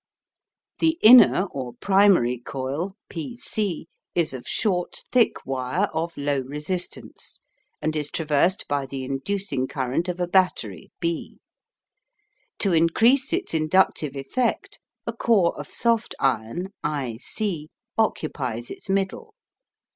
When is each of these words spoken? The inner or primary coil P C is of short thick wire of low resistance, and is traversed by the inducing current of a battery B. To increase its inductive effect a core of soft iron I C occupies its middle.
The 0.79 0.97
inner 1.03 1.43
or 1.51 1.73
primary 1.73 2.39
coil 2.39 2.95
P 3.07 3.35
C 3.37 3.87
is 4.15 4.33
of 4.33 4.47
short 4.47 5.03
thick 5.11 5.45
wire 5.45 5.89
of 5.93 6.17
low 6.17 6.39
resistance, 6.39 7.39
and 7.83 7.95
is 7.95 8.09
traversed 8.09 8.67
by 8.67 8.87
the 8.87 9.03
inducing 9.03 9.67
current 9.67 10.09
of 10.09 10.19
a 10.19 10.25
battery 10.25 10.89
B. 10.99 11.37
To 12.57 12.73
increase 12.73 13.31
its 13.31 13.53
inductive 13.53 14.15
effect 14.15 14.79
a 15.05 15.13
core 15.13 15.55
of 15.55 15.71
soft 15.71 16.15
iron 16.19 16.69
I 16.83 17.19
C 17.21 17.69
occupies 17.95 18.71
its 18.71 18.89
middle. 18.89 19.35